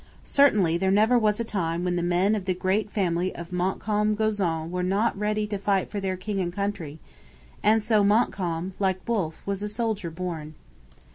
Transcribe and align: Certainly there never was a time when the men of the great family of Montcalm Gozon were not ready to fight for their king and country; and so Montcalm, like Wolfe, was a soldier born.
Certainly 0.25 0.79
there 0.79 0.89
never 0.89 1.15
was 1.19 1.39
a 1.39 1.43
time 1.43 1.83
when 1.83 1.95
the 1.95 2.01
men 2.01 2.33
of 2.33 2.45
the 2.45 2.55
great 2.55 2.89
family 2.89 3.35
of 3.35 3.51
Montcalm 3.51 4.15
Gozon 4.15 4.71
were 4.71 4.81
not 4.81 5.15
ready 5.15 5.45
to 5.45 5.59
fight 5.59 5.91
for 5.91 5.99
their 5.99 6.17
king 6.17 6.39
and 6.39 6.51
country; 6.51 6.97
and 7.61 7.83
so 7.83 8.03
Montcalm, 8.03 8.73
like 8.79 9.07
Wolfe, 9.07 9.43
was 9.45 9.61
a 9.61 9.69
soldier 9.69 10.09
born. 10.09 10.55